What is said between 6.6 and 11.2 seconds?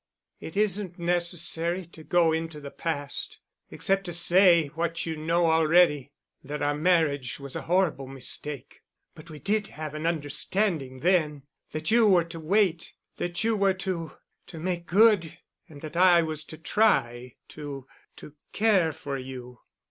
marriage was a horrible mistake. But we did have an understanding